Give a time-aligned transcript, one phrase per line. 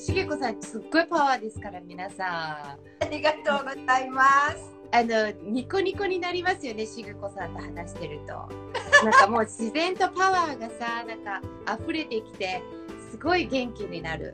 [0.00, 2.26] しげこさん、すっごいパワーですから、皆さん。
[2.26, 2.78] あ
[3.10, 4.56] りがとうございます。
[4.92, 8.32] あの、ニコニコになりますよね、しげこさんと話してると。
[9.04, 11.42] なんかもう自然とパワーがさ、なんか
[11.82, 12.62] 溢れてきて、
[13.10, 14.32] すごい元気になる。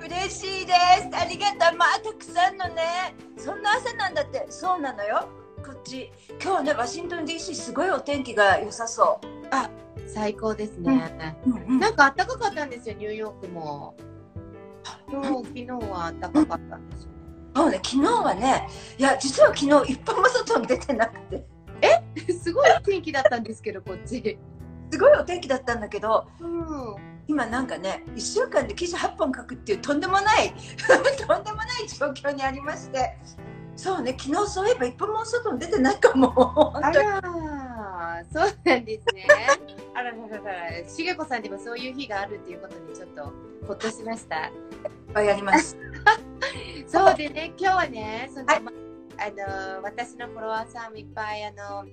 [0.00, 1.16] 嬉しいです。
[1.16, 1.78] ありがとう。
[1.78, 4.44] まあたくさんのね、そんな朝なんだって。
[4.50, 5.26] そうなのよ。
[5.64, 9.20] こっち今日はねワシントン DC すごいお天気が良さそ
[10.06, 11.36] 最高ですね。
[11.46, 11.50] う。
[11.50, 13.94] うんうんなんか暖かかったんですよ、ニューヨークも。
[15.10, 17.16] 今日、昨日は暖かかったんですよね。
[17.56, 21.44] そうね昨日はねいや実は昨日一歩も外に出てなくて
[22.32, 24.38] すごい天気だったんですけど、こっち。
[24.92, 26.96] すごいお天気だったんだけどうん。
[27.28, 30.52] 今なんかね1週間で記事8本書くっていうとんでもない
[30.86, 33.16] とんでもない状況にありまして
[33.76, 39.26] そうね昨日そういえば一歩も外に出てないかも本あ当にらー、そうなんですね。
[39.94, 43.32] あららららら、しげこさんでもそういう日があるっていうことにちょっと
[43.66, 44.50] ほっとしました。
[45.12, 45.76] ぱいやります。
[46.86, 48.60] そうでね、今日はね、その、はい。
[48.60, 48.72] ま
[49.22, 49.24] あ
[49.76, 51.84] の私のフォロワーさんもいっぱいあの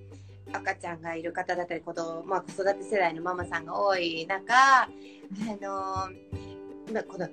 [0.53, 4.87] 赤ちゃんがいる方だったり子供、まあ、子育て世代のママさんが多い中、あ
[5.61, 6.09] の
[6.93, 7.27] まあ、この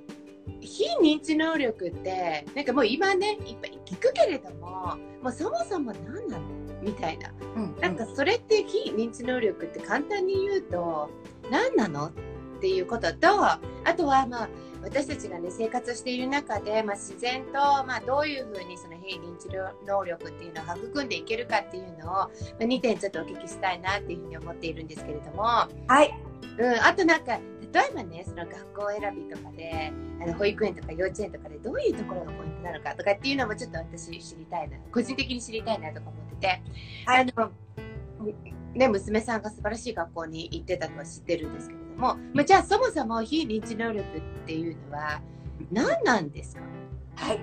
[0.61, 6.45] 非認知能力ってなんかもう今ねいっぱい聞くけれどももうそもそも何なの？
[6.83, 7.31] みたいな。
[7.55, 7.77] うん。
[7.81, 11.09] なんかそれって非認知能力って簡単に言うと
[11.53, 12.07] 何なの？
[12.09, 12.11] っ
[12.61, 13.61] ていうこととあ
[13.97, 14.49] とはまあ
[14.85, 19.49] 私たちがね生活している中で、まあ、自然と、まあ、どういうふうにその非認知
[19.87, 22.29] 能力っていうのを育んでいけるかっていうのを、ま
[22.61, 25.69] あ、2点ちょっとお聞きしたいなっていうふうに思っているんですけれども、は
[26.03, 26.15] い。
[26.59, 27.39] うん、あとなんか
[27.73, 36.63] 例えばねその学校選びとかであの保育園とか幼稚園とかでどういうところがポイントなのかとかっていうのもちょっと私知りたいな個人的に知りたいなとか思ってて、
[37.07, 37.33] はい。
[37.37, 37.51] あの
[38.75, 45.21] ね、娘さんが素晴らしい学校に行ってたのは知ってるんですけれども、まあ、じゃあそもそも非認知能力っていうのは
[45.71, 46.63] 何なんですか？
[47.17, 47.41] はい。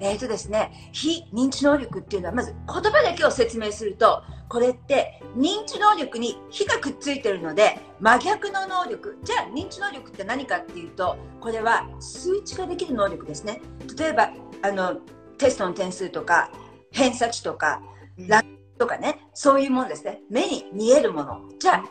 [0.00, 9.18] えっ、とですね、非認知能力っていうのは、まず言葉だけを説明すると、これって認知能力に非がくっついてるので、真逆の能力。
[9.22, 13.60] じゃあ認知能力って何かっていうと、これは数値化できる能力ですね。
[13.98, 14.32] 例えば、
[14.62, 14.96] あの、
[15.36, 16.50] テストの点数とか、
[16.90, 17.82] 偏差値とか、
[18.16, 18.42] ラ
[18.78, 20.22] とかね、そういうものですね。
[20.30, 21.42] 目に見えるもの。
[21.58, 21.84] じゃあ、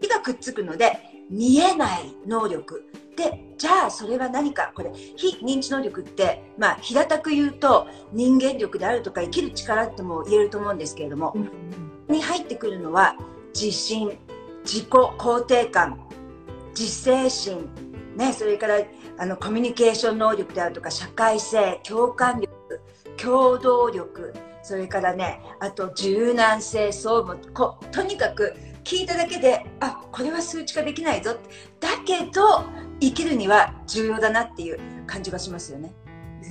[0.00, 0.98] 火がくっつくので
[1.30, 2.84] 見えない能力。
[3.16, 4.72] でじゃあそれは何か。
[4.74, 11.34] これ非認知能力ってまあ平たく言うと人間力であるとか生きる力とも言えると思うんですけれども、
[12.08, 13.16] に入ってくるのは
[13.54, 14.18] 自信
[14.64, 15.98] 自己肯定感
[16.70, 17.68] 自制心。
[18.16, 18.78] ねそれから
[19.18, 22.80] あのコミュニケーション能力であるとか社会性共感力
[23.16, 24.32] 協働力。
[24.64, 31.36] それからねあと柔軟性そうもことにかく聞いただけであこれは数値化できないぞ
[31.80, 32.64] だけど
[33.00, 35.92] 生きるには重要だなっていう感じがしますよね。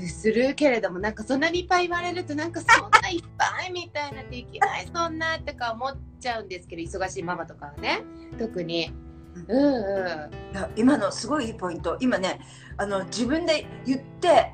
[0.07, 8.01] するけれどもなんかそんなにいっぱい言われるとなんかそんないっぱいみたいなできないそんなとか思っちゃうんですけど忙しいママとかはね
[8.39, 8.91] 特に。
[9.47, 10.31] うんうん
[10.75, 12.41] 今のすごいいいポイント今ね
[12.77, 14.51] あの自分で言って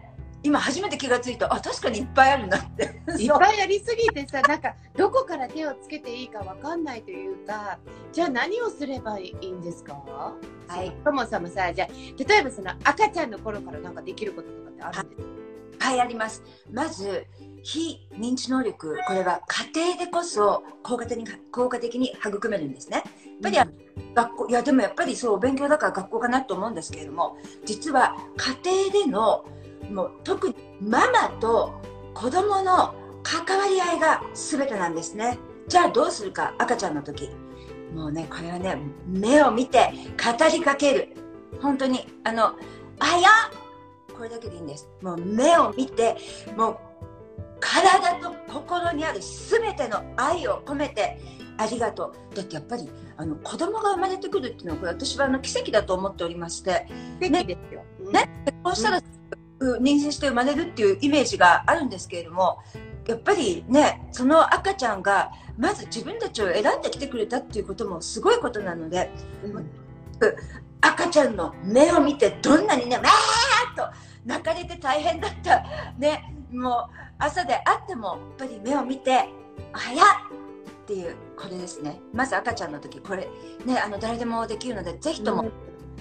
[0.48, 1.54] 今初めて気がついた。
[1.54, 3.02] あ確かにいっぱいあるなって。
[3.20, 7.78] いっぱいありすぎてさなんかどこから手をつけていいかわかんないというか
[8.14, 9.94] じゃあ何をすればいいんですか？
[10.68, 10.96] はい。
[11.06, 11.88] そもそもさじゃあ
[12.28, 15.22] 例えばその赤ちゃんの頃からなんかできることとかってあるんです
[15.80, 15.86] か？
[15.90, 16.42] はいあります。
[16.72, 17.26] まず
[17.64, 19.42] 非認知能力これは
[19.74, 23.04] 家庭でこそ効果的に効果的に育めるんですね。
[23.42, 23.72] やっぱり、
[24.16, 28.16] 学校いやでもやっぱりそう勉強だから学校かなと思うんですけれども実は
[28.64, 29.46] 家庭での
[29.92, 31.82] もう特にママと
[32.14, 35.38] 子供の関わり合いが全てなんですね。
[35.68, 37.30] じゃあどうするか赤ちゃんの時。
[37.94, 38.78] もうねこれはね
[39.08, 41.10] 目を見て語りかける。
[41.62, 42.56] 本当にあの
[43.00, 43.30] 「あや!」
[44.16, 44.90] これだけでいいんです。
[45.02, 46.18] もう目を見て
[46.56, 46.78] もう
[47.60, 51.20] 体と心にある全ての愛を込めて
[51.58, 52.36] ありがとう。
[52.36, 56.88] だってやっぱりあの子供が生まれてくるっていうのはこれ私はあの奇跡だと思っておりまして。
[57.22, 57.84] 素敵ですよ。
[58.06, 58.30] うんね。
[58.64, 59.02] こうしたら、う
[59.60, 62.60] 妊娠して生まれるっていうイメージがあるんですけれども
[63.08, 69.10] やっぱりねその赤ちゃんがまず自分たちを選んできてくれたっていうこともすごいことなので
[69.44, 69.66] うん
[70.82, 73.84] 赤ちゃんの目を見てどんなにねわーっと
[74.26, 75.64] 泣かれて大変だった
[75.98, 79.12] ねもう朝であってもやっぱり目を見て
[79.74, 80.04] 「あや!」
[80.84, 82.00] っていうこれですね。
[82.14, 83.28] まず赤ちゃんの時これ
[83.66, 85.44] ねあの誰でもできるのでぜひとも、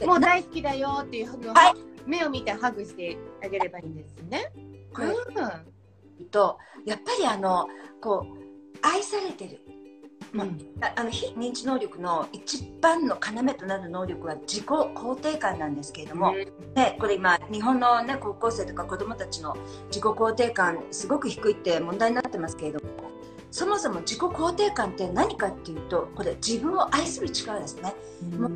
[0.05, 4.53] もう大好きだよっていうはい目を見てハグしてあげればいいんですね。
[4.55, 4.61] う
[6.23, 7.67] んとやっぱりあの
[8.01, 9.61] こう愛されてる
[10.33, 10.45] ま
[10.83, 16.33] あ、あの非認知能力の一番の要となる能力は自己肯定感なんですけれども、
[16.75, 19.57] ね、これ今日本の、ね、高校生とか子どもたちの
[19.87, 22.87] 自己肯定感すごく低いって問題になってますけれども
[23.51, 27.95] そもそも自己肯定感って何かっていうとこれ自分を愛する力ですね。
[28.39, 28.51] も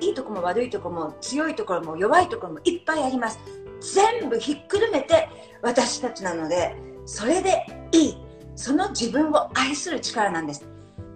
[0.00, 3.38] いいとこも悪いとこも強いところも弱いところもいっぱいあります。
[3.80, 5.28] 全部ひっくるめて
[5.62, 6.74] 私たちなので
[7.06, 8.16] それでいい。
[8.56, 10.66] その自分を愛する力なんです。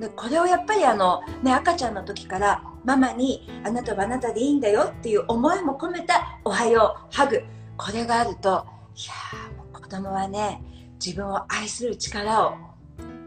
[0.00, 7.42] でこれをやっぱりあの、ね、赤ちゃんの時からママにあなたはあなたでいいんだよっていう思いも込めたおはようハグ。
[7.76, 8.66] これがあると
[8.96, 9.14] いや
[9.56, 10.62] もう子供はね
[11.04, 12.54] 自分を愛する力を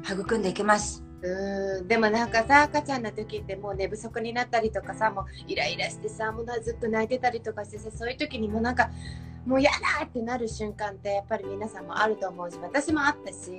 [0.04, 1.04] 育んでいけます。
[1.21, 1.88] うん。
[1.88, 8.89] でもなんかさ赤ちゃんの時ってもう寝不足になったりとかさもうイライラしてさもうずっと泣いてたりとかしてさそういう時にもなんか
[9.45, 13.50] もう嫌だってなる瞬間ってやっぱり皆さんもあると思うし私もあったし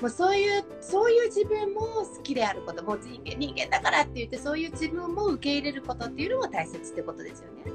[0.00, 7.72] もうそういうそういう自分も好きであることもう人間人間だからって言ってそういう自分も受け入れることっていうのも大切ってことですよね。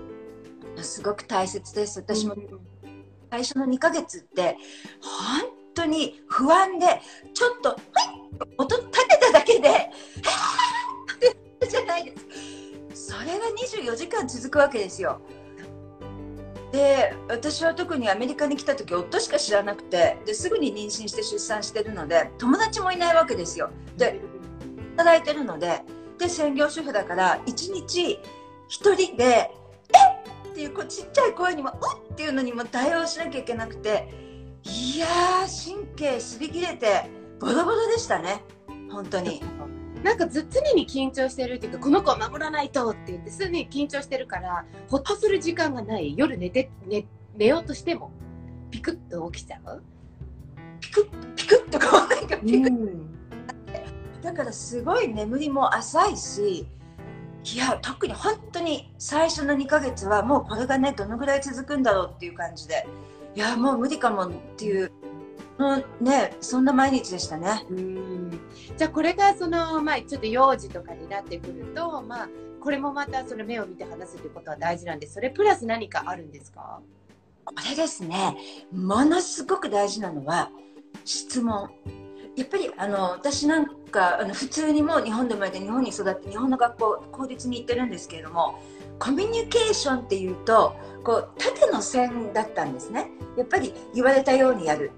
[0.84, 2.00] すごく大切です。
[2.00, 2.36] 私も
[3.32, 4.58] 最初の2ヶ月って
[5.02, 7.02] 本当に不安で
[7.34, 7.76] ちょっと
[14.56, 15.20] くわけですよ
[16.72, 24.20] で私は特にアメリカに来た時夫しか知らなくてですぐに妊娠して出産してるので友達もいないわけですよで
[24.98, 25.82] 働いてるので
[26.18, 28.20] で専業主婦だから1日
[28.70, 29.24] 1人で
[29.94, 34.10] 「えっ!」っていうこうちっちゃい声にも「うっ!」っていうのにも対応しなきゃいけなくて
[34.64, 37.10] いやー神経すり切れて
[37.40, 38.44] ボロボロでしたね
[38.90, 39.42] 本当に。
[40.06, 46.14] なんかず常に緊張してるっていうかこの子を守らないとって言って常に緊張してるからほっとする時間がない。
[46.16, 48.12] 夜寝て寝寝ようとしても
[48.70, 49.82] ピクッと起きちゃう？
[50.80, 56.68] ピクッピクッとこうなんかピクッ、うん、だからすごい眠りも浅いし
[57.44, 62.88] いや特に本当に最初の2ヶ月はもうこれがねどのぐらい続くんだろうっていう感じで。
[63.36, 64.92] いやもう無理かもっていう
[65.58, 67.66] うん、ね、そんな毎日でしたね。
[67.70, 68.40] うん。
[68.78, 72.30] じゃあこれがその、まあ、ちょっと幼児とかになってくると、まあ、
[72.60, 76.82] これもまたその目を見て話すということは大事なんでそれプラス何かあるんですか？
[77.46, 78.36] これですね
[78.74, 80.50] ものすごく大事なのは
[81.04, 81.70] 質問。
[82.36, 88.60] やっぱりあの私なんかあの普通にもう日本で生まれて日本に育って日本の学校公立に行ってるんですけれども
[89.00, 93.10] コミュニケーションっていうとこう縦の線だったんですね。
[93.38, 94.92] やっぱり言われたようにやる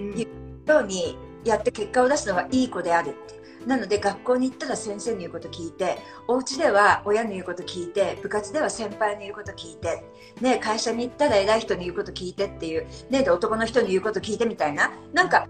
[0.00, 0.28] いう
[0.66, 5.98] ようにやって結果を出すのがいい子であるってなので学校に行ったら先生の言うこと聞いて
[6.28, 10.02] お家では親の言うこと聞いて部活では先輩の言うこと聞いて、
[10.40, 14.90] ね、会社に行ったら偉い人の言うこと聞いてっていう、ね、で男の人の言うこと聞いてみたいな。
[15.12, 15.46] なんか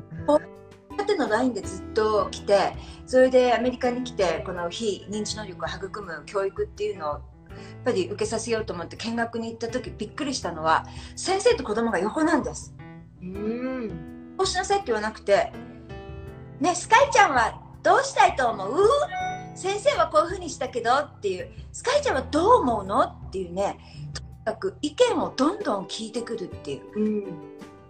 [0.97, 2.75] 縦のラインでずっと来て
[3.07, 7.21] それでアメリカに来てこの非認知能力を育む教育っていうのをやっ
[7.85, 10.87] ぱり受けさせようと思って見学に行った時びっくりしたのは
[11.17, 12.75] 先生と子供が横なんです。
[13.23, 15.53] うんこうしなさいって言わなくて、
[16.61, 18.89] ね、スカイちゃんはどうしたいと思う？
[19.55, 23.79] 先生はこういうふうにしたけどっていう、スカイちゃんはどう思うのっていうね、
[24.15, 26.99] とにかく意見をどんどん聞いてくるっていう。
[26.99, 27.27] うん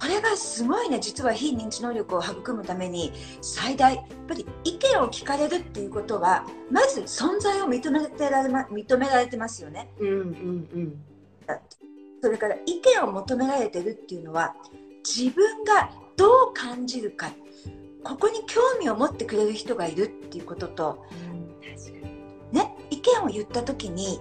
[0.00, 3.12] これがすごいね実は非認知能力を育むために
[3.42, 9.92] 最大やっぱり意見を聞かれるっていうことはまず存在を認めてられ、ま、認められてますよね。
[10.00, 10.22] うんうんう
[10.80, 11.04] ん、
[12.22, 14.56] それから意見を求められてるっていうのは
[15.06, 15.90] 自分が
[16.20, 17.32] どう感じるか
[18.04, 21.06] ここに興味を持ってくれる人がいるっていうことと、
[22.52, 24.20] ね、意見を言った時に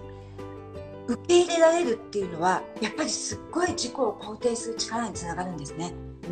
[1.10, 5.94] 受け入れられるっていうのはやっぱりすっごい自己を肯定する力につながるんですね。
[6.30, 6.32] う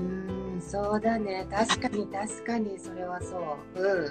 [0.57, 3.81] んそうだね確かに確かにそれはそう。
[3.81, 4.01] う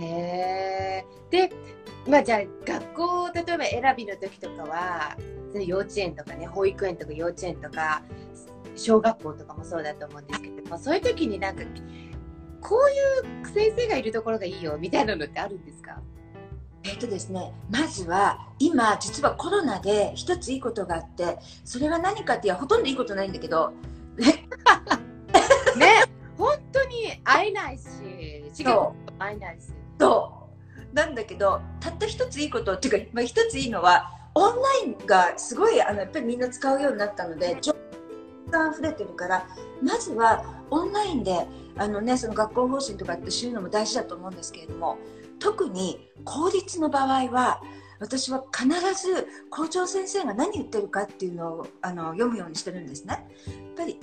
[0.00, 1.06] ん、へえ。
[1.28, 1.52] で
[2.08, 5.16] まあじゃあ学校例えば選びの時とかは
[5.54, 8.02] 幼稚園とかね保育園とか幼稚園とか
[8.74, 11.62] 小学校とかもそうだと思うんですけどもそういう時になんか
[12.60, 16.00] こういう先生がいるところがいいよみたいなのってあるんですか？
[16.84, 23.72] えっとですね、まずは今実はコロナで一ついいことがあってそれは何かっていやほとんどいいことないんだけど
[24.18, 26.04] ね
[26.36, 27.84] 本当に会えないし
[28.58, 28.90] 違う。
[29.18, 29.68] 会えないし。
[30.00, 30.32] そ
[30.92, 30.94] う。
[30.94, 37.58] なんだけどたった一ついいことっていうか、まあ、一ついいのはオンラインがすごいあのやっぱりみんな使うようになったので
[38.58, 39.46] が溢れてるから
[39.82, 44.98] まずはオンラインであの、ね、その学校方針とかって知るのも大事だと思うんですけれども
[45.38, 47.60] 特に公立の場合は
[47.98, 48.68] 私は必
[49.00, 53.28] ず校長先生が何言ってるかっていうのをあの読むようにしてるんですね。
[53.46, 53.98] やっぱり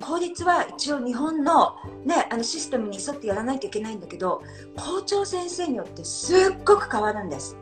[0.00, 4.42] 公立は一応日本の,、ね、あのシステムに沿ってやらないといけないんだけど
[4.76, 7.56] 校長先生によってすっごく変わるんです。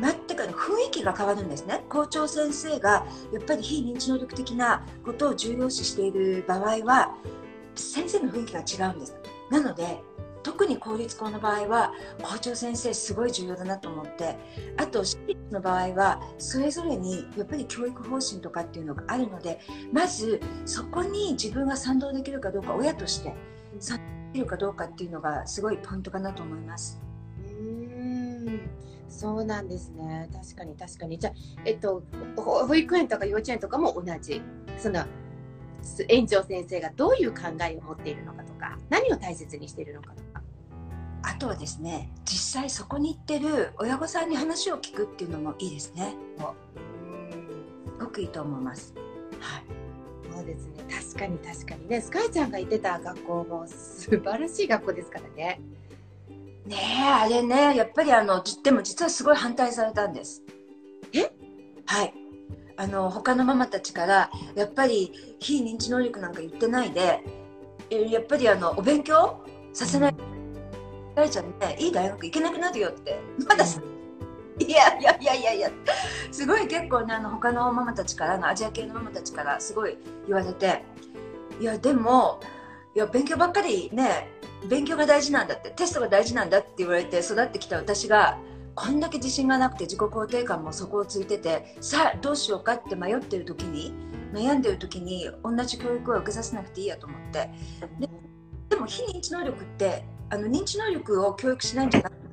[0.00, 7.14] 全く雰囲気が変わるんですね校長先生がやっぱり非認知能力的なことを重要視している場合は
[7.74, 9.16] 先生の雰囲気が違うんです
[9.50, 10.02] なので
[10.42, 14.36] 特に公立校の場合は校長先生すごい重要だなと思って
[14.76, 19.58] あと私立の場合はそれぞれにやっぱり教育方針とかっていうのがあるので
[19.90, 23.34] まずそこに自分が賛同できるかどうか親として
[23.80, 27.03] 賛同できるかどうかっていうのがすごいポイントかなと思います。
[28.46, 28.60] うん。
[29.08, 30.28] そうなんですね。
[30.32, 31.18] 確かに確かに。
[31.18, 32.02] じゃあ、えっと、
[32.36, 34.42] 保育園とか幼稚園とかも同じ。
[34.76, 35.04] その
[36.08, 40.42] 園長先生がどういう考えを持っているのかとか何を大切にしているのかとか。
[41.22, 46.16] あとはですね実際そこに行ってる親御さんに話を聞くっていうのもいいですね。
[46.38, 48.94] すごくいいと思います。
[49.40, 49.64] はい。
[50.34, 50.72] そうですね。
[50.90, 52.00] 確かに確かにね。
[52.00, 55.60] スカイちゃんが行ってた学校も素晴らしい学校ですからね
[56.66, 60.42] ねえあれねやっぱりあのでも実はすごい反対されたんです。
[61.12, 61.30] え？
[61.86, 62.14] はい。
[62.76, 67.22] あの他のママたちからやっぱり非認知能力なんか言ってないで
[67.90, 70.14] やっぱりあのお勉強させない、
[71.16, 73.20] うん、ちゃんねいい大学行けなくなるよって。
[73.46, 73.68] まだ、う
[74.58, 75.70] ん、いやいやいやいやいや
[76.32, 80.82] すごい結構ねあの他のママたちからのアジア系のママたちからすごい言われて。
[81.60, 82.40] いやでも
[82.96, 84.28] いや勉強ばっかりね
[84.68, 88.38] 勉強が大事なんだってテストが大事なんだって言われて育ってきた私が
[88.74, 93.92] こんだけ自信がなくて自己肯定感も底をついててさあどうしようかって迷ってる時に
[94.32, 97.50] 悩んでる時に同じ教育は受けさせなくていいやと思って。
[98.00, 98.08] で
[98.70, 102.24] でも非認知能力ってあの認知能力を教育しないんじゃなくて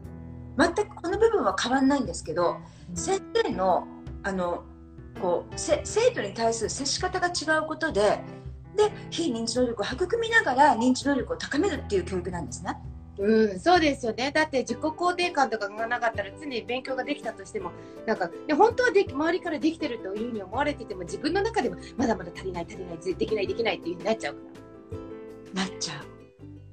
[0.57, 2.57] 全くこの部分は変わんないんですけど
[2.95, 3.87] 先生の
[4.23, 4.63] あの
[5.21, 8.19] こう生徒に対する接し方が違うことで
[8.75, 12.77] で非認知能力を育みながら認知能力を高めるっていう教育なんですね。
[13.17, 14.31] うん、そうですよね。
[14.31, 17.71] だって自己肯定感とかがなかったら常に勉強ができたとしても、
[18.05, 24.39] なんか、ね、本当はで周りからできてるというふうに思われてても、自分の中でもまだまだ足りない、足りない、できない、できないっていうふうになっちゃうか
[25.53, 25.65] ら。
[25.65, 25.97] なっちゃう。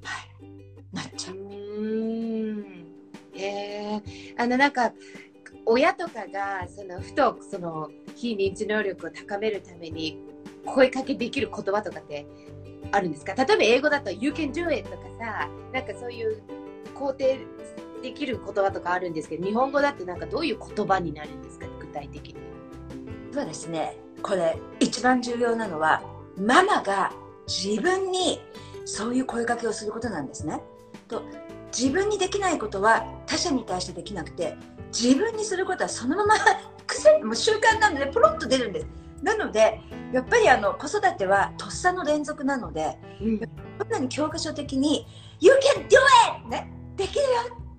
[0.05, 0.95] はい。
[0.95, 1.35] なっちゃう。
[1.35, 2.89] うん。
[3.33, 4.01] へえ。
[4.37, 4.93] あの、なんか、
[5.65, 10.19] 親とかが、その、ふと、その、非認知能力を高めるために、
[10.65, 12.25] 声かけできる言葉とかって
[12.91, 13.33] あるんですか？
[13.35, 16.41] 例えば英語だと「You can do it」とかさなんかそういう
[16.95, 17.39] 肯定
[18.01, 21.65] できる言葉とかあるんですけど日本語だってなんかどういう言葉になるんですか？
[21.79, 22.35] 具体的に
[23.33, 26.01] そうですねこれ一番重要なのは
[26.37, 27.11] ママが
[27.47, 28.41] 自分に
[28.85, 30.61] そういう声かけをすることなんですね。
[31.07, 31.21] と
[31.77, 34.55] 自分にできないことは他者に対してできなくて
[34.91, 36.35] 自分にすることはそのまま
[36.87, 38.87] 癖もう習慣なのでポロッと出るんです。
[39.21, 39.79] なので
[40.11, 45.05] やっぱりあの子育てはとっさの連続なので、うん、どんなに教科書的に
[45.39, 45.95] 「You can do
[46.43, 47.27] it!、ね」できるよ!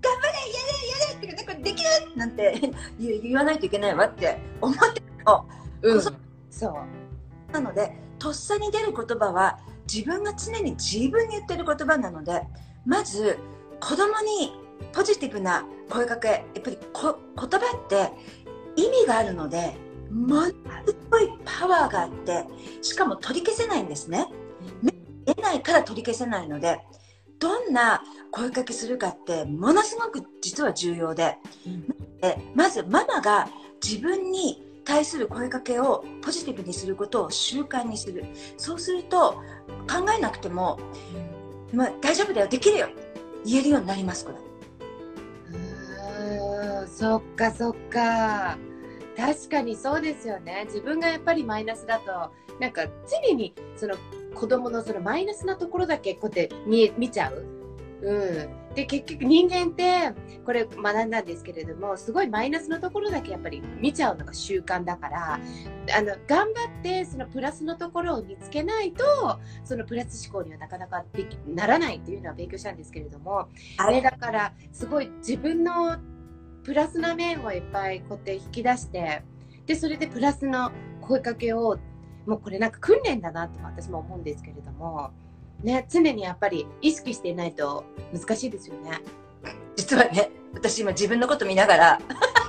[0.01, 0.33] 頑張れ!
[0.33, 1.07] やれ!
[1.07, 1.27] やれ!
[1.29, 1.63] って、ね、これ!
[1.63, 2.61] できるなんて
[2.99, 5.47] 言わないといけないわって思ってるの、
[5.83, 6.03] うん、
[6.51, 9.59] そうなのでとっさに出る言葉は
[9.93, 12.43] 自分が常に自分に言ってる言葉なので
[12.87, 13.39] まず
[13.81, 14.53] 子供に
[14.93, 18.13] ポジティブな声かけやっぱりこ言葉って
[18.77, 19.75] 意味があるので
[20.11, 20.55] ものす
[21.11, 22.45] ごいパワーがあって
[22.83, 24.27] しかも取り消せないんですね。
[25.25, 26.81] 出ないから取り消せないので
[27.39, 31.37] どんな声かけするかってものすごく実は重要で,、
[32.21, 33.49] でまずママが
[33.83, 38.25] 自分に対する声かけをポジティブにすることを習慣にする
[38.57, 39.35] そうすると
[39.89, 40.79] 考えなくても、
[41.73, 42.89] まあ、大丈夫だよできるよ
[43.45, 44.39] 言えるようになりますこれ。
[46.87, 48.59] そっかそっか。
[49.17, 50.65] 確かにそうですよね。
[50.67, 52.87] 自分がやっぱりマイナスだとなんか
[53.27, 53.97] 常にその
[54.35, 57.61] 子供のそのマイナスなところだけこうやって見見ちゃう。
[58.03, 58.15] う
[58.71, 60.13] ん、で結局人間って
[60.45, 69.05] これ学んだんですけれどもすごいマイナスのところだけやっぱり見ちゃうのが習慣だからあの頑張ってそのプラスのところを見つけないと
[69.65, 75.99] そのプラス思考にはなかなかできならないというのは勉強したんですけれども、はい、ね、だからすごい自分の
[76.65, 79.23] プラスな面をいっぱいこうやって引き出して
[79.67, 81.79] でそれでプラスの声かけを
[82.27, 85.11] もうこれなんか訓練だなと私も思うんですけれども、
[85.63, 89.01] ね、常にやっぱり意識していないと難しいですよね。
[89.77, 91.99] 実はね私今自分のこと見ながら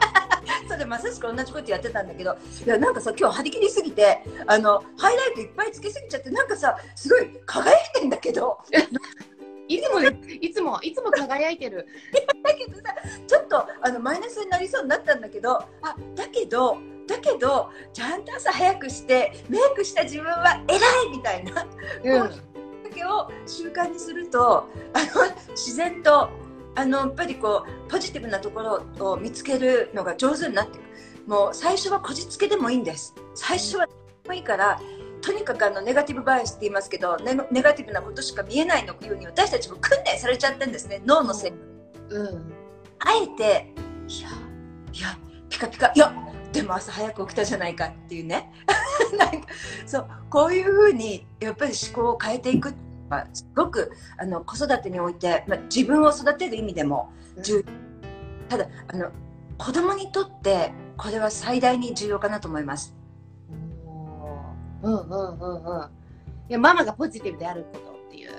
[0.68, 8.58] それまさしく同じことやってたんだけどいやなんかさ今日張り切りすぎてあのハイライトいっぱいつけすぎちゃってなんかさすごい輝いてんだけど
[9.76, 11.88] いつもねいつもいつも輝いてる。
[12.44, 12.84] だけどさ
[13.28, 15.68] ちょっとあのマイナスになりそうになったんだけどあ
[16.16, 21.66] だけどだけどちゃんと朝早くしてメイクした自分は偉いみたいな、
[22.04, 22.30] うん。
[22.30, 26.30] だけを習慣にするとあの自然と
[26.76, 30.80] あのやっぱりこうポジティブなところを見つけるのが上手になって
[31.28, 33.14] もう最初はこじつけでもいいんです。
[33.36, 33.88] 最初は
[34.28, 34.80] もいいから
[35.22, 41.52] とにかくあのネガティブバイアスって言いますけどネネガティブなことしか見えないのように私たちも訓練されちゃってるんですね脳のせい
[42.10, 42.54] うん。
[43.00, 43.74] あえて
[44.08, 44.30] いや
[44.94, 45.18] いや
[45.50, 46.14] ピカピカいや
[46.52, 48.52] でも朝早く起きたじゃないかっていうね。
[49.18, 49.48] なんか
[49.86, 52.74] そうこういうふうにやっぱり思考を変えていく
[53.10, 57.12] まあすごくあの子育てにおいて、まあ、自分を育てる意味でも
[57.42, 57.64] 重
[58.48, 59.12] ただあの
[59.58, 63.01] 子供にとってこれは最大に重要かなと思います。
[64.84, 65.90] うんうんうんうん。
[66.50, 68.32] いやママがポジティブであることっていう。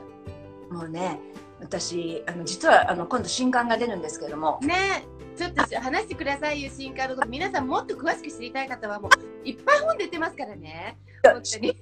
[0.73, 1.21] もうね
[1.61, 4.59] 私あの実はあの今度新刊が出るんですけれども。
[4.63, 10.99] ねちょっと話してくださいよ新カード皆さんもっと詳しく知りたい方はもういっぱい本出てますからね。
[11.25, 11.75] 本当に。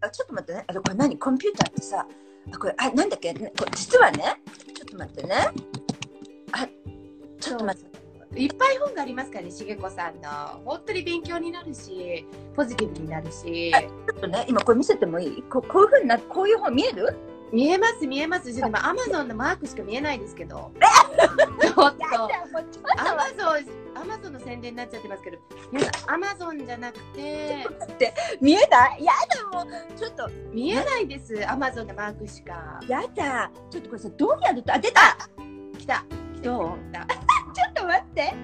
[0.00, 0.64] あちょっと待ってね。
[0.66, 1.18] あれこれ何？
[1.18, 2.06] コンピューターってさ
[2.50, 3.34] あこれあなんだっけ？
[3.34, 4.40] ねこれ実はね
[4.74, 5.34] ちょっと待ってね。
[6.52, 6.66] あ
[7.38, 7.97] ちょっと待って
[8.36, 10.28] いっぱい本がありますからねしげこさんの。
[10.64, 13.72] 本当に勉強になるしポジティブになるし。
[13.72, 15.42] ちょっとね今これ見せてもいい？
[15.44, 17.16] ここういうふうになこういう本見える？
[17.50, 18.54] 見えます見えます。
[18.54, 20.70] でもアマゾンのマークしか見えないですけど。
[21.60, 21.86] ちょっと。
[21.86, 21.96] アマ
[23.34, 25.38] ゾンアマゾンの宣伝になっちゃってますけど
[25.72, 27.64] 皆さんアマゾンじゃなくて。
[28.42, 29.04] 見えない？
[29.04, 29.12] や
[29.52, 29.98] だもう。
[29.98, 30.28] ちょっと。
[30.52, 32.78] 見えないですアマゾンのマークしか。
[32.86, 33.50] やだ。
[33.70, 34.74] ちょっとこれさどうやると？
[34.74, 35.16] あ出た。
[35.78, 36.04] 来た。
[36.34, 36.42] 来た。
[36.42, 36.78] どう？
[37.88, 38.34] 待って。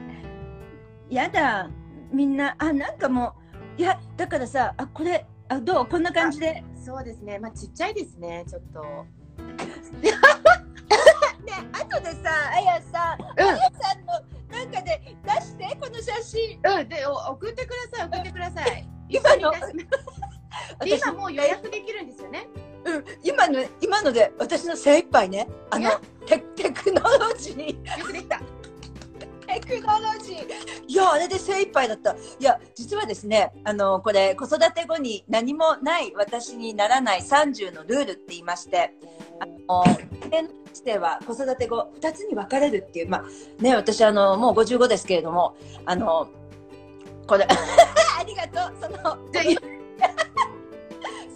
[1.10, 1.70] やだ。
[2.10, 3.34] みんなあなんかも
[3.78, 5.86] ういやだからさあこれあどう？
[5.86, 6.64] こんな感じで。
[6.84, 7.38] そうですね。
[7.38, 8.80] まあちっちゃいですねちょっと。
[10.00, 10.12] ね
[11.72, 14.12] 後でさあやさんうあやさんの
[14.50, 16.60] なんかで出してこの写真。
[16.60, 18.88] んうんでお送ってください送ってください。
[19.08, 19.52] 一今の
[20.86, 22.48] 今もう予約できるんですよね。
[22.84, 25.48] うん、今の今ので私の精一杯ね。
[25.70, 25.90] あの
[26.26, 28.40] テテクノロジーよくできた
[29.60, 30.46] テクノロジー。
[30.86, 32.12] いやあれで精一杯だった。
[32.12, 38.92] いや実はですねあのこれ子育て後に何もない私にならない30のルールって言いまして
[39.40, 39.84] あの
[40.30, 46.28] 家の人生は子育て後2つに分かれるっていうまあね私あのもう55ですけれどもあの
[47.26, 48.76] これ ありがとう。
[48.80, 49.18] その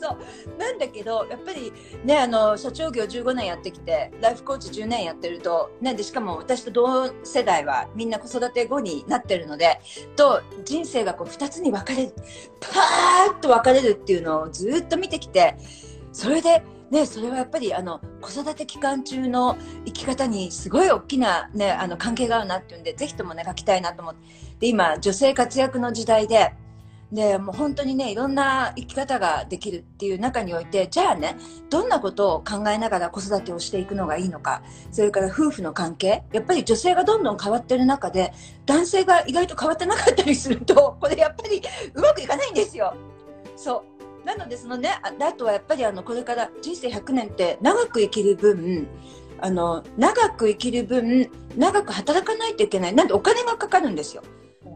[0.01, 1.73] そうなんだけどやっぱり
[2.05, 9.81] ねあの社長業15年やってきてライフコーチ10年やってると、ね、でしかも私と同世代はみんな子育て後になってるので
[10.17, 12.13] と人生がこう2つに分かれる
[12.61, 15.57] パーッと分かれるっていうのをずっと見てきて
[16.13, 16.63] それで。
[16.91, 24.21] ね、それはやっぱりあの子育て期間中の生き方にすごい大きな、ね、あの関係があるなっていうんでぜひともね書きたいなと思って
[24.61, 26.55] で今女性活躍の時代で
[27.13, 31.37] でもう本当にねいろんな生き方ができるっていう中においてじゃあね
[31.71, 38.35] どんなことを考えながら子育てをしていくのがいいのかそれから夫婦の関係やっぱり女性がどんどん変わってる中で
[38.67, 41.63] 男性が意外と変わってなかったりすると これやっぱり
[41.95, 42.95] うまくいかないんですよ。
[43.57, 43.85] そ
[44.23, 48.87] うなのでそのねあとはやっぱりあのこれから人生100年って長く生きる分
[49.41, 54.23] あの長く生きる分長く働かないといけないなんでお金がかかるんですよ。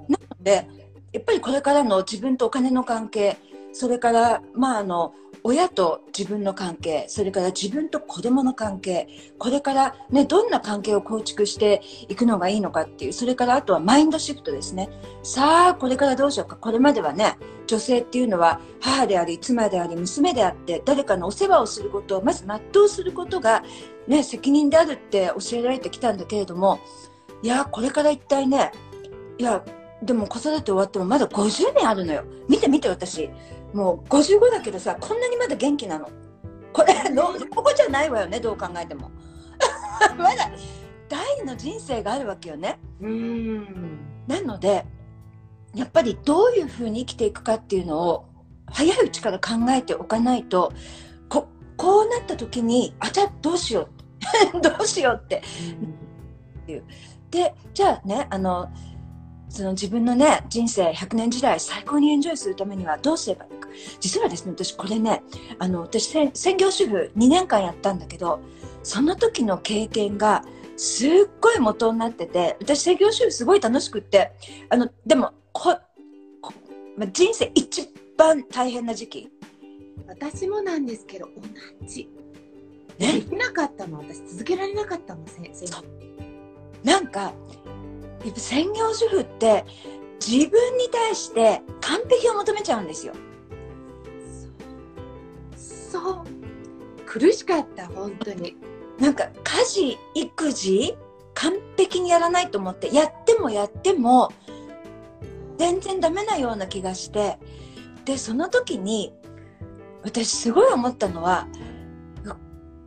[0.08, 0.66] なので
[1.12, 3.37] やっぱりこれからの自分とお金の関係
[3.72, 14.88] それからまああの親と自分の関係それから自分と子供の関係これからねどんな関係を構築していくのがいいのかっていうそれからあとはマインドシフトですね。
[15.22, 16.57] さあこれからどうしようか。
[16.57, 23.64] これまではね女性っていうのは母であり妻であり娘であって誰かのお世話をすることをまず全うすることが、
[24.07, 26.79] ね、責任であるって教えられてきたんだけれども
[27.42, 28.72] いやこれから一体ね
[29.38, 29.64] いや
[30.02, 32.24] でも子育て終わってもまだ50年あるのよ。
[32.48, 33.30] 見て見て私。
[33.72, 36.10] もう55だけどさこんなにまだ元気なの。
[36.72, 39.10] これ のここじゃないわよねどう考えても。
[40.18, 40.50] まだ
[41.08, 42.80] 第二の人生があるわけよね。
[43.00, 43.98] うん。
[44.26, 44.84] なので
[45.74, 48.24] やっぱりどういうふうに生きていくかっていうのを
[48.66, 50.72] 早いうちから考えておかないと
[51.28, 53.88] ここうなった時にあじゃあどうしよう。
[54.60, 55.42] どうしようって。
[57.30, 58.68] でじゃあねあの
[59.52, 63.68] その自分のね人生100年時代最高にエンジョイするためにはどうすればいいか。
[64.00, 65.22] 実はですね私これね
[65.58, 68.40] あの私専専業主婦2年間やったんだけど
[68.82, 70.42] その時の経験が
[70.78, 71.10] すっ
[71.40, 74.32] ごい元になってて私専業主婦すごい楽しくって
[74.70, 75.76] あのでもこ
[76.40, 76.54] こ、
[76.96, 79.30] まあ、人生一番大変な時期。
[80.08, 81.26] 私もなんですけど
[81.80, 82.08] 同じ。
[82.98, 83.12] ね。
[83.12, 85.66] できなかったの私続けられなかったのせせ
[86.82, 87.32] なんか
[88.24, 89.64] やっぱ専業主婦って
[90.24, 93.14] 自分に対して完璧を求めちゃうんですよ。
[95.56, 96.02] そう。
[96.02, 96.24] そう。
[97.06, 98.56] 苦しかった本当に。
[98.98, 100.96] なんか家事育児
[101.35, 104.30] 完璧にやらないと思ってやってもやっても
[105.58, 107.38] 全然ダメなような気がして。
[108.04, 109.12] でその時に
[110.02, 111.46] 私すごい思ったのは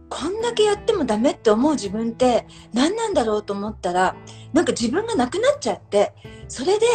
[0.10, 4.16] こんだけやってもダメって思う自分って何なんだろうと思ったら
[4.54, 6.14] なんか自分がなくなっちゃって
[6.48, 6.86] それで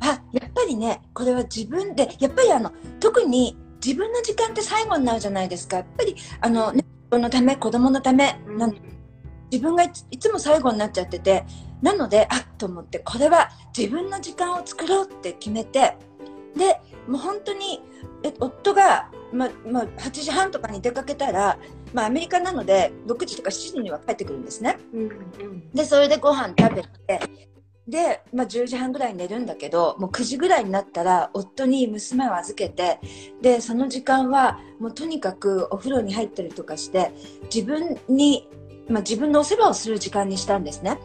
[0.00, 5.76] あやっぱりねこれは自分でやっぱりあの特に自分の時間って最後になるじゃないですか。
[5.76, 8.74] やっぱりあの、ね、自分のため子供のためなん
[9.50, 11.44] 自分がいつも最後になっちゃってて
[11.82, 15.96] なのであっと思ってこれは自分の時間を作ろうって決めて
[16.56, 17.82] でもう本当に
[18.24, 21.58] え夫が、ままあ、8時半とかに出かけたら、
[21.94, 24.76] まあ、アメリカなので6時とか7時には帰ってくるんですね。
[24.92, 27.20] うんうんでそれでご飯食べて
[27.88, 33.00] で、まあ、10時半ぐらいに寝るんだけどもう9時ぐらいになったら夫に娘を預けて
[33.42, 37.12] でその時間はもうとにかくお風呂に入ったりとかして
[37.52, 38.48] 自分に、
[38.88, 40.98] まあ、自分のお世話をする時間にしたんですね。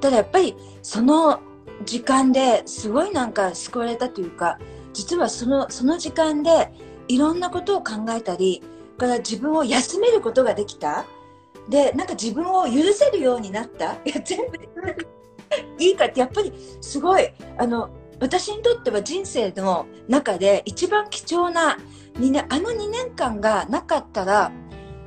[0.00, 1.40] ただやっぱりその
[1.84, 4.58] 時間ですごいなんか救われたというか
[4.92, 6.72] 実はそのその時間で
[7.08, 8.62] いろんなことを考えたり
[8.96, 11.04] から自分を休めることができた。
[11.68, 13.94] でなんか自分を許せるようになった。
[14.04, 14.58] いや全部
[15.78, 17.28] いいかってやっぱりすごい。
[17.58, 21.78] あの私にとっては人生の中で一番貴重な
[22.18, 24.52] 2年あの2年間がなかったら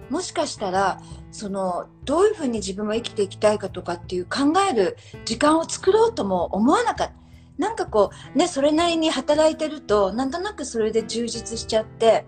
[0.09, 7.13] もしかしたらそのどういうふうに自分は生きていきたいかとかっていう考える時間を作ろうとも思わなかった。
[7.57, 12.25] なんかこうねそれなりに働いてるとなんとなくそれで充実しちゃって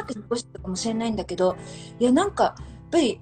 [0.00, 1.56] なく過ごしたかもしれないんだけど
[1.98, 2.54] いやなんかやっ
[2.90, 3.20] ぱり、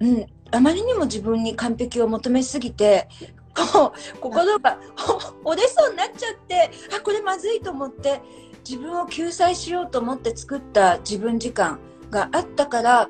[0.00, 3.08] うん、あまりにも自分に完璧を求めすぎて
[3.54, 4.78] こう心が
[5.44, 8.20] 折れそうになっちゃってあこれまずいと思って
[8.68, 11.78] 自分を救済しようと思って作った自分時間
[12.10, 13.08] があったから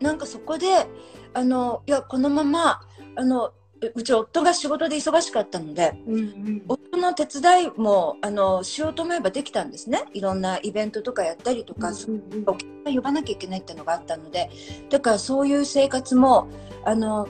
[0.00, 0.88] なんかそこで
[1.34, 2.80] あのいやこのまま
[3.16, 6.62] あのううち夫が仕事で忙しかったのでうんうん。
[6.68, 10.04] 夫の手伝いもあのしようと思えばできたんですね。
[10.12, 14.50] いろんなイベントとかやったりとか、うんうんお客さん呼ばなきゃいけないっていうのがあったので。
[14.90, 16.48] だからそういう生活も
[16.84, 17.28] あの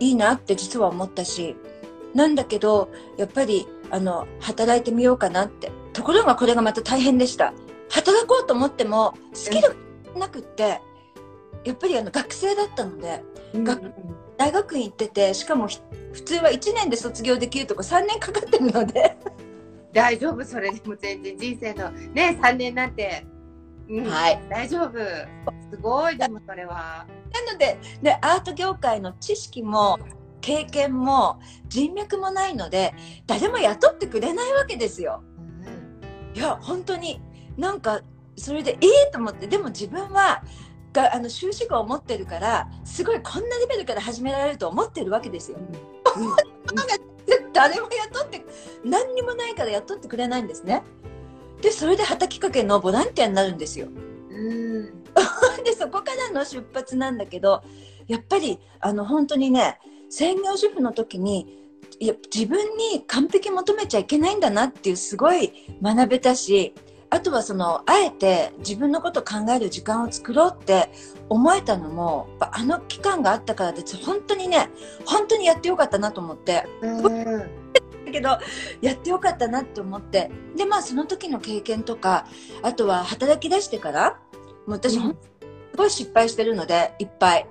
[0.00, 1.56] いいなって実は思ったし
[2.14, 5.72] なんだけどやっぱりあの働いてみようかなって。
[5.92, 7.52] ところがこれがまた大変でした。
[7.90, 9.68] 働こうと思ってもスキル
[10.14, 10.80] がなくって
[11.64, 13.22] やっぱりあの学生だったので
[13.54, 13.92] うん学
[14.38, 15.80] 大学院行っててしかもひ
[16.12, 19.18] 普通は1年で卒業できるとこ3年かかってるので。
[19.92, 23.26] 大丈夫それでも全然人生のね3年なんて、
[23.88, 24.04] うん。
[24.06, 24.40] はい。
[24.48, 24.92] 大丈夫。
[25.70, 27.06] すごいでもそれは。
[27.32, 29.98] なのででアート業界の知識も
[30.40, 32.94] 経験も人脈もないので
[33.26, 35.22] 誰も雇ってくれないわけですよ。
[36.34, 37.20] いや本当に
[37.56, 38.02] なんか
[38.36, 40.42] それでええと思ってでも自分は
[40.98, 45.58] があの修士号を持ってるからすごいこんなレベルから始められると思ってるわけですよ。
[47.26, 48.44] で 誰も雇って
[48.84, 50.82] 何にもないから雇ってくれないんですね。
[51.62, 53.86] でそれで畑きかけのボランティアになるんですよ。
[54.30, 55.04] うん
[55.64, 57.62] でそこからの出発なんだけど
[58.06, 59.78] やっぱりあの本当にね
[60.10, 61.58] 専業主婦の時に
[62.00, 66.74] いや自分に完璧求めちゃいけないんだなっていうすごい学べたし
[67.10, 70.90] あとはそのあえて自分のことを考える時間を作ろうって
[71.28, 74.68] 思えたのもあの期間があったからで本当にね
[75.04, 76.66] 本当にやってよかったなと思って。
[76.82, 77.08] う
[77.44, 77.68] ん
[78.08, 78.38] だけど
[78.80, 80.30] やってよかったなって思って。
[80.56, 82.26] でまあその時の経験とか
[82.62, 84.18] あとは働き出してから
[84.66, 85.10] もう私、うん。
[85.10, 87.46] すごい失敗してるのでいっぱい。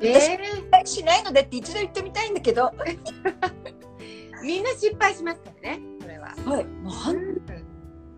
[0.00, 6.34] え失敗しないのでって一度言ってみたいんだけど、は ーみんな失敗しますからねそれは。
[6.60, 6.92] い、もう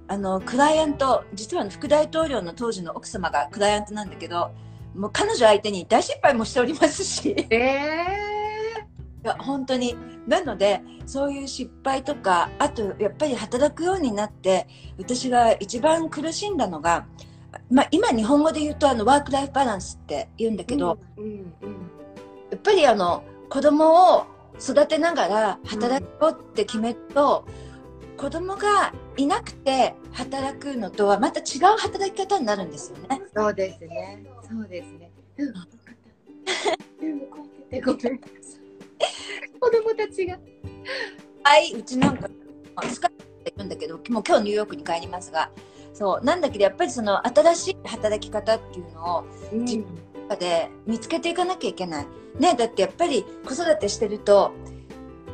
[0.06, 4.50] あのクライアント実は副大統領の当時の奥様がクライアントなんだけど
[4.94, 7.30] もう彼女相手に大失敗もしておりますし。
[7.30, 8.34] いえ
[9.24, 9.96] や本当に。
[10.26, 17.06] なのでそういう失敗とかあとやっぱり働くようになって私が一番苦しんだのが、
[17.70, 21.34] まあ、今日本語で言うとあのワーク・ライフ・バランスって言うんだー、けど、うんうん。
[22.50, 24.24] やっぱりあの子供を
[24.58, 27.44] 育てながら働こうって決めると、
[28.16, 33.22] 子供がいなくて働くのとはまた違う働き方になるんですよね。
[33.34, 34.24] そうですね。
[34.48, 35.10] そうですね。
[35.38, 35.52] うん。
[37.20, 37.26] ご
[37.70, 38.20] めんなさい。
[39.60, 40.38] 子供たちが。
[41.42, 42.28] はい、うちなんか、
[42.76, 45.50] まあ、スカイって言うんだけど、もう今日ニューヨークに帰りますが、
[45.92, 49.84] そう、なんだけどやっぱりその新しい働き方っていうのをうんじ
[50.28, 52.06] 中で見つけていかなきゃいけない。
[52.38, 54.52] ね、だってやっぱり子育てしてると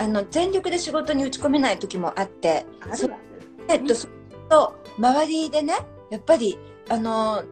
[0.00, 3.18] あの全力で仕事に打ち込めない時もあってあるわ
[3.68, 4.08] えっと、そ
[4.48, 5.74] と周りでね
[6.10, 6.58] やっぱり
[6.88, 7.44] あの、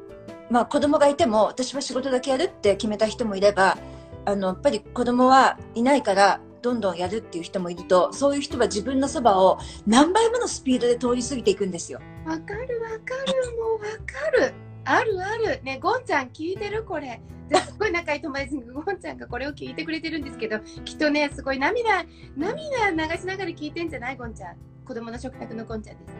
[0.51, 3.77] まあ、子供がいても私は仕事だけやるって決めた人もいれば
[4.25, 12.01] あのやっぱり子供はいないからどんどんやるっていう人もいるとそういう人は自分のそばを何倍ものスピードで通り過ぎていくんですよ。
[12.27, 14.55] わかるわかるもうわかる
[14.89, 15.61] あるある。
[15.63, 17.21] ねゴンちゃん聞いてるこれ。
[17.49, 22.05] ですごい仲いい友達にゴンちゃんがこれを聞いてくれてるんですけどきっとねすごい涙
[22.37, 24.57] 涙流しながら聞いてんじゃないゴンちゃん。
[24.87, 26.13] 子供の食卓のゴンちゃんです。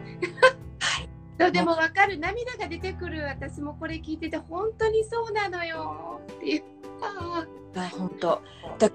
[0.79, 1.09] はい。
[1.39, 2.19] そうでもわかる。
[2.19, 3.23] 涙が出てくる。
[3.23, 6.21] 私もこれ聞いてて本当にそうなのよ。
[6.33, 6.63] っていう。
[7.01, 8.41] ああ本当。
[8.77, 8.91] ーだい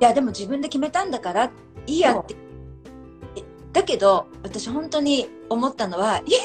[0.00, 1.50] やでも自分で決めたんだから
[1.86, 2.36] いいやって。
[3.36, 6.38] えだけど私本当に思ったのはいや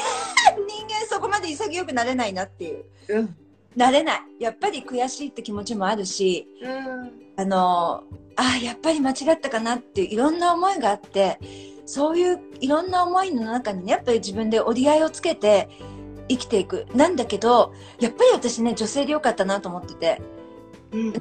[0.55, 2.85] 人間そこまで潔くなれないなっていう。
[3.09, 3.35] うん。
[3.75, 4.21] なれない。
[4.39, 7.11] やっぱり悔しいって気持ちもあるしうん。
[7.37, 8.03] あの
[8.35, 11.39] あやっぱり間違ったかなっていういろんな思いがあって
[11.85, 15.69] そういういろんな思いの中にねやっぱり自分で折り合いをつけて
[16.27, 16.85] 生きていく。
[16.93, 20.21] なんだけどやっぱり私ね女性でよかったなと思ってて。
[20.91, 21.13] うん。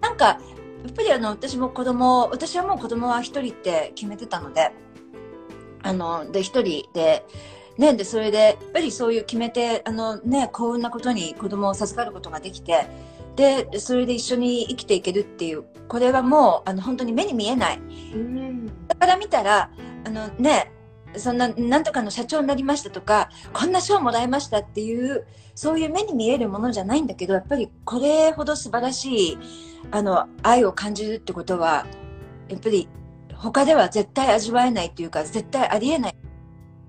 [0.00, 4.72] なんかやっぱりあの私も子供私はもう子供は一人って決めてたので
[5.82, 7.24] あので一人で
[7.78, 12.86] ねでそれでやっぱりそういう決めてあのね幸運なことに子供を授かることができて
[13.36, 17.78] でそれで一緒に生きていけるっていうこれはもうあの本当に目に見えない。
[17.78, 18.66] うん。
[18.88, 19.70] だから見たら
[20.04, 20.72] あのね
[21.16, 29.38] そんななんとかの社長になりましたとかこんな賞もらいましたっていうそういう目に見えるものじゃないんだけどやっぱりこれほど素晴らしい
[29.90, 31.86] あの愛を感じるってことは
[32.48, 32.88] やっぱり
[33.34, 36.16] 他では絶対味わえないっていうか絶対ありえない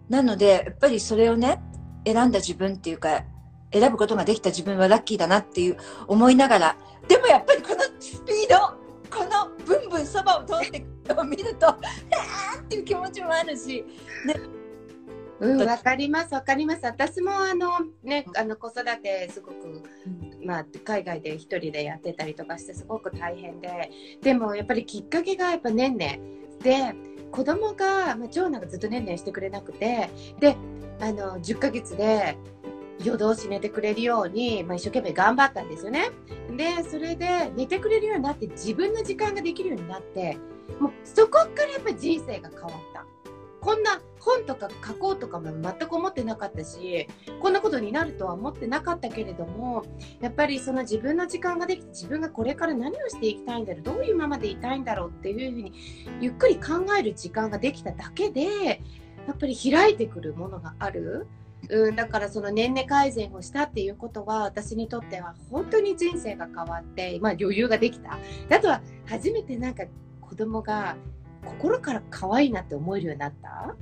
[0.10, 1.62] なのでやっぱりそれをね
[2.06, 3.24] 選んだ自分っていうか
[3.72, 8.78] 選ぶことができた自分はラッキーだなっていう思いながらでもやっぱりこのスピード
[9.16, 13.86] このブンブンそばを通っていくのを見るとあーっていう気持ちもあるし
[15.40, 16.82] うん、わかります、わかります。
[16.84, 17.70] 私もあの
[18.04, 19.84] ね、あの子育てすごく、
[20.44, 23.90] まあ海外で一人でやってたりとかしてすごく大変で、
[24.22, 26.12] でもやっぱりきっかけがやっぱ年々
[26.62, 26.94] で、
[27.32, 30.56] 子供がまあ長男がずっとねんねんしてくれなくて、で、
[31.00, 32.38] あの10ヶ月で
[33.04, 36.10] 夜通し寝てくれるように、まあ、一生懸命頑張ったんですよね。
[36.56, 40.38] で、それで寝てくれるようになって自分の時間ができるようになって、
[40.80, 43.06] もうそこからやっぱり人生が変わった。
[43.62, 47.08] こんな本とか書こうとかも全く思ってなかったし
[47.42, 49.86] こんなことになるとは思ってなかったけれども
[50.20, 55.74] やっぱりその自分の時間ができて自分がこれから何をしていきたいんだろうどういうままでいたいんだろうっていうふうに
[56.22, 58.46] ゆっくり考える時間ができただけで
[59.28, 61.28] やっぱり開いてくるものがある。
[61.68, 68.18] うん、だからその年齢改善をしたっていうことは私にとっては本当に人生が変わって、まあ、余裕ができた。
[68.50, 69.84] あとは初めてなんか
[70.22, 70.96] 子供が
[71.46, 73.50] 心から可愛いなって思えるようになった？
[73.50, 73.76] わ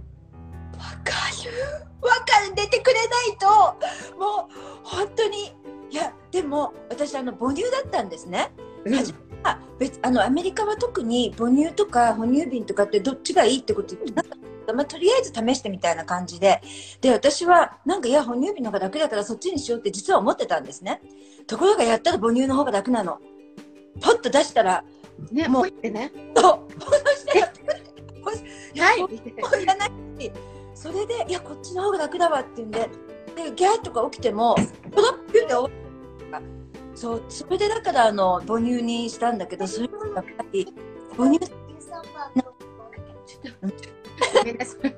[1.04, 1.12] か
[1.46, 1.52] る。
[2.02, 2.56] わかる。
[2.56, 3.48] 出てくれないと。
[4.17, 5.56] もう本当に。
[5.89, 8.52] いやでも私あの母乳だったんですね、
[8.86, 16.62] 初めは別あのアメリカは特に母乳とか哺乳瓶とかってどっちがいいってこと言ってなかった、まあ、とりあえず試してみたいな感じで。
[17.00, 21.02] で私はなんかいや哺乳瓶の方が楽だからそっちにしようって実は思ってたんですね。
[21.48, 23.20] ところがやったら母乳の方が楽なの。
[24.02, 24.84] ポッと出したら
[25.32, 26.12] ね、もうもうってね。
[26.36, 26.60] そう
[27.41, 29.02] はい。
[29.02, 30.32] もういらないし
[30.73, 32.89] それでいやこっちの方が楽だわって言うんで
[33.36, 34.56] でギャーとか起きても
[34.91, 35.73] ポロッピュって終
[36.32, 36.45] わる
[36.95, 40.67] そうそれでだからあの母乳にしたんだけどそれもやっぱり
[41.15, 41.39] 母乳
[44.34, 44.95] ごめんなさい。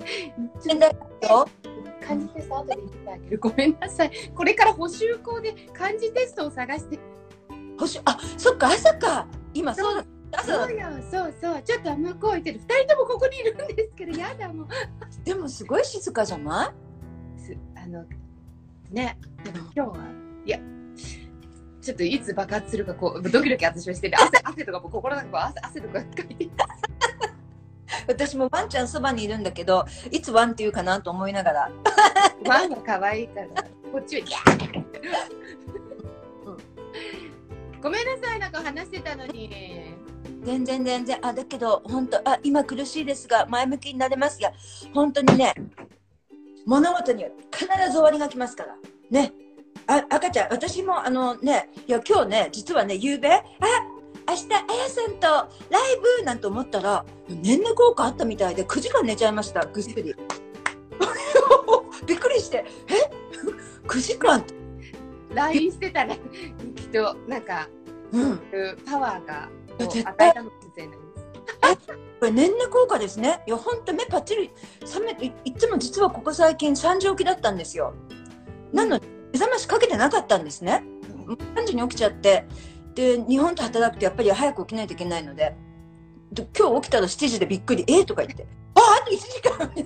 [2.02, 3.38] 漢字テスト後で言ってあげる。
[3.40, 4.12] ごめんなさい。
[4.34, 7.00] これから補習校で漢字テストを探して。
[7.78, 10.06] ほしあそっか朝か今そうだ
[10.46, 11.62] そうよ、そうそう。
[11.64, 12.60] ちょっと向こう行ってる。
[12.60, 14.68] 二人ともここにいるんですけど、やだもう。
[15.24, 16.74] でもすごい静かじゃな
[17.38, 18.06] すあの
[18.92, 20.06] ね、でも今日は
[20.46, 20.60] いや。
[21.82, 26.52] ちょっといつ爆発するかこうドキドキ私はしてて汗 汗とかも心の中こう汗汗とかかいてい
[28.08, 31.72] 私もワンちゃんそばにいるんだけどいつワンって言うかなと思いながら
[32.46, 33.48] ワンが可愛いから
[33.92, 35.00] こっちはギャー
[37.82, 39.89] ごめんなさいなんか話してたのに
[40.44, 41.26] 全然全然。
[41.26, 44.52] あだけど本当あ今苦しいですが前向きになれますが
[44.94, 45.54] 本当にね
[46.66, 48.76] 物事には必ず終わりが来ますから。
[49.10, 49.34] ね。
[49.88, 53.42] あ赤ちゃん私もあのねいや今日ね実はね夕べあ
[54.28, 55.28] 明日あやさんと
[55.72, 60.16] ライブなんて思ったら年々効果あったみたいで9時間寝ちゃいましたぐっすり。
[62.06, 62.66] びっくりして。
[62.88, 64.44] え？9時間
[65.34, 67.16] ？LINE してたらと。
[67.28, 67.68] なんか、
[68.12, 68.40] うん。
[68.86, 69.50] パワーが
[69.86, 71.10] 与えたのかもしれないです。
[72.20, 73.42] これ年々効果ですね。
[73.48, 77.94] いや、ほんと目パッチリ覚めて、いいつも実はここ最近3時起きだったんですよ。
[78.74, 80.84] なので、目覚ましかけてなかったんですね。
[81.56, 82.46] 3時に起きちゃって、
[82.94, 85.56] で、日本と働くとやっぱり早く起きないといけないので、
[86.32, 89.72] で今日起きたら7時でびっくり、えー、とか言って、あ、あと1時間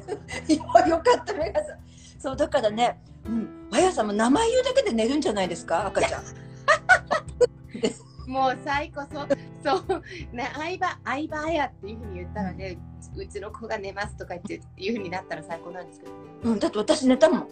[0.49, 1.77] いやよかった、目がさ。
[2.19, 6.23] そう、だからね、うん、あやさんも名前言うだけで寝るんじゃないですか、赤ちゃん。
[8.27, 9.27] もう最高そう
[9.63, 10.03] そう
[10.35, 12.77] ね相葉相葉綾っていうふうに言ったらね
[13.15, 17.47] うちの子が寝ますとか言ってっていうふうになったら最高なんですけどねうん、だって私寝たもん。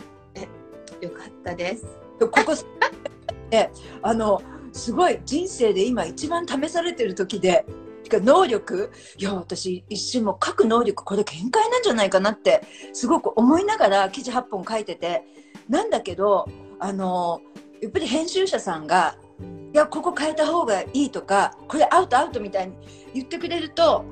[1.01, 1.85] よかったです。
[2.19, 2.53] ここ
[3.49, 7.65] であのすごい人生で今一番試されてる時で
[8.03, 8.91] てか能力？
[9.17, 12.61] いや私一瞬もう書く能力これ限界なんじゃないかなって
[12.93, 15.23] すごく思いながら記事8本書いてて
[15.67, 16.47] なんだけど
[16.79, 17.41] あの
[17.81, 19.17] やっぱり編集者さんが
[19.73, 22.73] いやここ変えた方がいいとかこれアウトアウトみたいに
[23.13, 24.05] 言ってくれると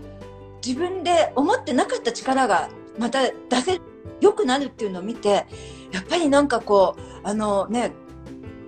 [0.65, 3.81] 自分で思ってなかった力がまた出せ
[4.21, 5.45] 良くなるっていうのを見て
[5.91, 7.91] やっぱりなんかこうあのね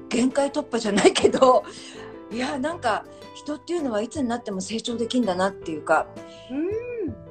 [0.09, 1.63] 限界突破じゃないけど
[2.31, 6.07] いやなんか人っていうのはいつになっても成長できるんだなっていうか、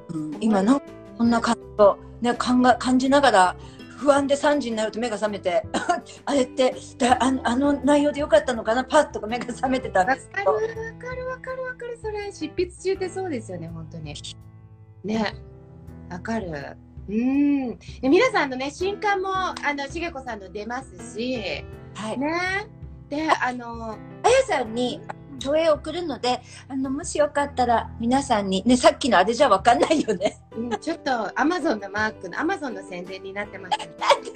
[0.09, 0.31] うん。
[0.33, 0.85] うん、今なんか
[1.17, 3.55] こんな感じを、ね、感が感じながら
[4.01, 5.63] 不安で3時になると目が覚めて
[6.25, 8.83] あれってだああの内容でよかったのかな？
[8.83, 10.03] パッとか目が覚めてた。
[10.03, 11.99] んわですかるわかるわかるわかる。
[12.01, 14.15] それ執筆中ってそうですよね本当に。
[15.03, 15.35] ね。
[16.09, 16.77] わかる。
[17.07, 17.77] うん。
[17.77, 21.63] で皆さんのね新刊もあのしげこさんの出ますし。
[21.93, 22.31] はい、ね。
[23.07, 24.99] であのあやさんに
[25.39, 30.37] 書影を送るのであのもしよかったら皆さんにねさっきのあれじゃわかんないよね。
[30.55, 33.77] うんちょっとアマゾンのマークのアマゾンの宣伝になってます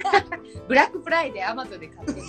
[0.68, 2.20] ブラックフライデーアマゾンで買って。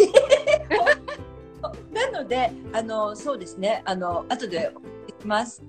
[1.91, 3.81] なのであのそうですね。
[3.85, 4.71] あの後で
[5.07, 5.63] 行きます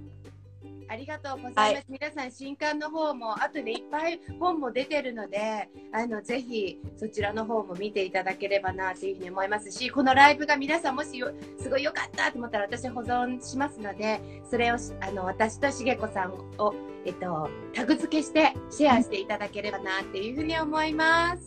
[0.89, 1.87] ありがとうございます。
[1.89, 16.75] 皆さん新刊の方も後でいっぱい本も出てるので、あのぜひそちらの方も見ていただければなというふうに思いますし、このライブが皆さんもしよすごい良かったと思ったら私保存しますので、それをしあの私としげこさんを
[17.05, 21.45] えっとタグ付けしてシェアしていただければなっていうふうに思います。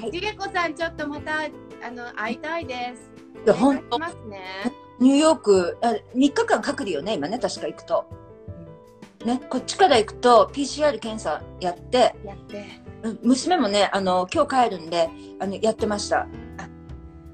[0.00, 1.42] はいしげこさんちょっとまた
[1.86, 2.94] あの会いたいで
[3.46, 3.52] す。
[3.52, 4.40] 本当ますね。
[5.00, 8.06] ニューヨークあ3日間隔離よね今ね確か行くと
[9.24, 12.64] ねこっちから行くと PCR 検査やってやって。
[13.02, 16.26] うん娘もねあの今日帰るんであのやってました。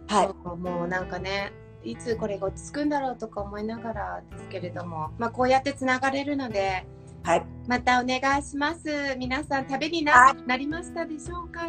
[0.09, 0.59] はい。
[0.59, 1.53] もうなんかね
[1.85, 6.85] いつこれが落ち着くんだろうとか思いながらですけれども、まあ、こうやってつながれるので
[7.23, 7.47] はい。
[7.69, 9.15] またお願いします。
[9.17, 11.69] 皆さんためにな,、はなりましたでしょうか？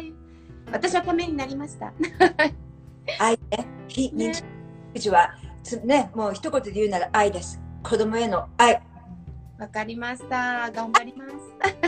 [0.72, 1.92] 私はためになりました。
[3.20, 3.66] 愛ね。
[3.86, 4.38] 非認知
[4.94, 5.30] 育児は
[5.62, 7.60] つねもう一言で言うなら愛です。
[7.82, 8.82] 子供への愛
[9.62, 10.72] わかりました。
[10.72, 11.34] 頑張ります。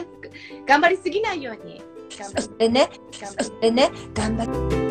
[0.64, 1.82] 頑張りすぎないように。
[2.16, 2.88] 頑張りそれね。
[3.10, 3.90] それね。
[4.14, 4.83] 頑張って